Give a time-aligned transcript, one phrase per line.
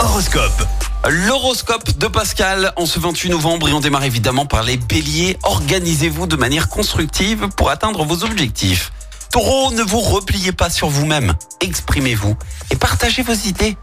[0.00, 0.66] Horoscope.
[1.08, 5.38] L'horoscope de Pascal en ce 28 novembre et on démarre évidemment par les béliers.
[5.44, 8.90] Organisez-vous de manière constructive pour atteindre vos objectifs.
[9.30, 11.32] Taureau, ne vous repliez pas sur vous-même.
[11.60, 12.36] Exprimez-vous
[12.72, 13.76] et partagez vos idées.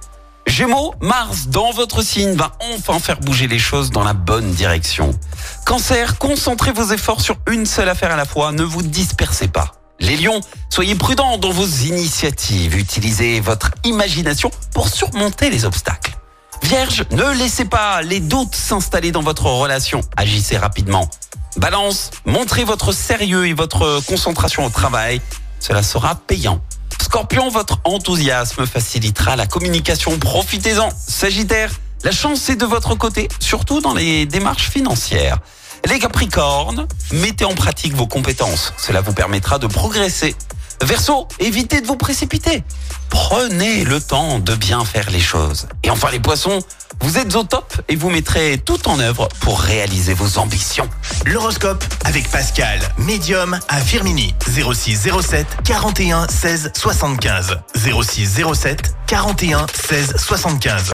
[0.47, 5.17] Gémeaux, Mars dans votre signe va enfin faire bouger les choses dans la bonne direction.
[5.65, 9.82] Cancer, concentrez vos efforts sur une seule affaire à la fois, ne vous dispersez pas.
[9.99, 16.17] Les lions, soyez prudents dans vos initiatives, utilisez votre imagination pour surmonter les obstacles.
[16.63, 21.09] Vierge, ne laissez pas les doutes s'installer dans votre relation, agissez rapidement.
[21.57, 25.21] Balance, montrez votre sérieux et votre concentration au travail,
[25.59, 26.61] cela sera payant.
[27.01, 30.89] Scorpion, votre enthousiasme facilitera la communication, profitez-en.
[31.07, 31.69] Sagittaire,
[32.03, 35.37] la chance est de votre côté, surtout dans les démarches financières.
[35.85, 40.35] Les Capricornes, mettez en pratique vos compétences, cela vous permettra de progresser.
[40.81, 42.63] Verseau, évitez de vous précipiter.
[43.09, 45.67] Prenez le temps de bien faire les choses.
[45.83, 46.59] Et enfin les poissons,
[46.99, 50.89] vous êtes au top et vous mettrez tout en œuvre pour réaliser vos ambitions.
[51.25, 54.33] L'horoscope avec Pascal, médium à Firmini.
[54.45, 57.59] 06 07 41 16 75.
[57.75, 60.93] 06 07 41 16 75.